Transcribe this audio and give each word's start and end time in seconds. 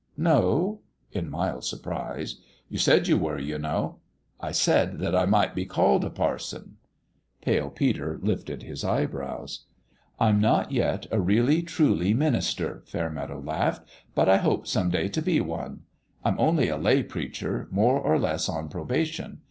"No?" 0.17 0.79
in 1.11 1.29
mild 1.29 1.63
surprise. 1.63 2.41
"You 2.69 2.79
said 2.79 3.07
you 3.07 3.19
were, 3.19 3.37
you 3.37 3.59
know!"" 3.59 3.97
I 4.41 4.51
said 4.51 4.97
that 4.97 5.15
I 5.15 5.27
might 5.27 5.53
be 5.53 5.63
called 5.67 6.03
a 6.03 6.09
parson." 6.09 6.77
Pale 7.43 7.69
Peter 7.69 8.17
lifted 8.19 8.63
his 8.63 8.83
eyebrows. 8.83 9.65
"I'm 10.19 10.39
not 10.41 10.71
yet 10.71 11.05
a 11.11 11.21
really 11.21 11.61
truly 11.61 12.15
minister," 12.15 12.81
Fair 12.87 13.11
meadow 13.11 13.41
laughed;" 13.41 13.87
but 14.15 14.27
I 14.27 14.37
hope 14.37 14.65
some 14.65 14.89
day 14.89 15.07
to 15.07 15.21
be 15.21 15.39
one. 15.39 15.81
I'm 16.25 16.39
only 16.39 16.67
a 16.67 16.77
lay 16.77 17.03
preacher, 17.03 17.67
more 17.69 17.99
or 17.99 18.17
less 18.17 18.49
on 18.49 18.69
probation. 18.69 19.37